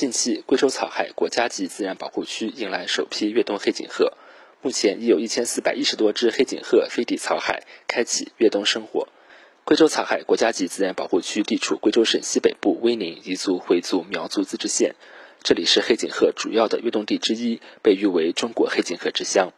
[0.00, 4.14] 近期，贵州草海国家级自然保护区迎来首批越冬黑颈鹤，
[4.62, 9.08] 目前已有一千四百一十多只黑颈鹤飞抵草海，开启越冬生活。
[9.62, 14.94] 贵州草海国家级自然保护区地处贵州省西北部威宁彝族回族苗族自治县，
[15.42, 19.52] 这里是黑颈鹤主要的越冬地之一，被誉为中国黑颈鹤之乡。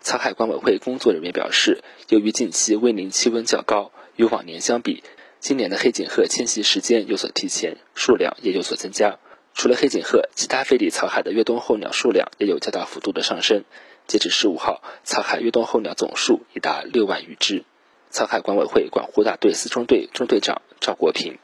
[0.00, 5.04] 草海管委会工作人员表示，由于近期威宁气温较高，与往年相比，
[5.40, 9.18] 今年的黑颈鹤迁徙时间有所提前，数量也有所增加。
[9.54, 13.64] 除了黑颈鹤，其他飞抵草海的越冬候鸟数量也有较大幅度的上升。
[14.08, 17.64] 截止十五号，草海越冬候鸟总数已达六万余只。
[18.10, 21.38] 草海管委会管护大队四中队中队长赵国平：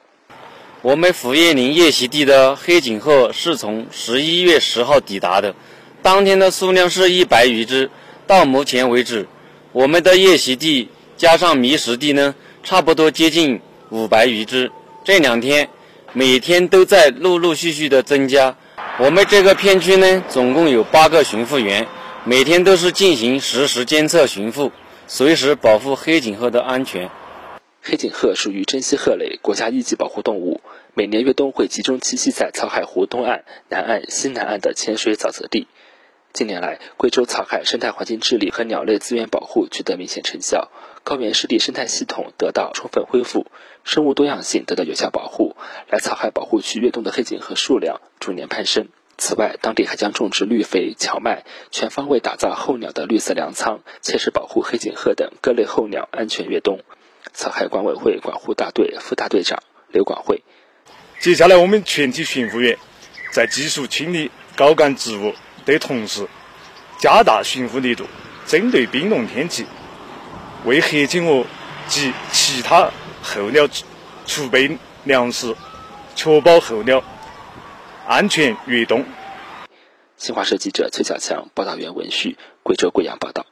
[0.83, 5.55] 我们福叶林夜袭地的黑颈鹤是从十一月十号抵达的，
[6.03, 7.91] 当天的数量是一百余只。
[8.27, 9.29] 到目前为止，
[9.73, 14.73] 我们的夜袭地加上觅食地呢，差不多接近五百余只。
[15.05, 15.71] 这两天。
[16.13, 18.57] 每天都在陆陆续续的增加。
[18.99, 21.87] 我们这个片区呢，总共有八个巡护员，
[22.25, 24.73] 每天都是进行实时监测巡护，
[25.07, 27.11] 随时保护黑颈鹤的安全。
[27.81, 30.61] 黑颈鹤属于珍稀鹤类国家一级保护动物，
[30.95, 35.69] 每年越冬会集中栖息在草海湖东岸、南岸、西南岸的浅水沼泽地。
[36.33, 40.71] 近年来，贵州草海生态环境治理和鸟类资源保护取得明显成效，
[41.03, 43.47] 高原湿地生态系统得到充分恢复，
[43.85, 45.57] 生物多样性得到有效保护。
[45.89, 48.89] 来草海保护区越冬的黑颈鹤数量逐年攀升。
[49.19, 56.81] 此外，当地还将种植绿肥、荞麦，全方位打造候鸟的绿色粮仓，切实保护黑颈鹤等各类候鸟安全越冬。
[57.35, 60.43] 草海管委会管护大队副大队长刘广辉：
[61.19, 62.79] 接下来，我们全体巡护员
[63.31, 65.35] 在技术清理高杆植物。
[65.67, 66.27] 的同时，
[66.99, 68.05] 加大巡护力度，
[68.47, 69.67] 针对冰冻天气，
[70.65, 71.47] 为黑颈鹅
[71.89, 72.91] 及其他
[73.23, 73.69] 候鸟
[74.27, 75.57] 储备粮食，
[76.15, 77.03] 确保候鸟
[78.07, 79.05] 安全越冬。
[80.17, 83.47] 新华社记者崔小强报道员文旭，贵州贵阳报道。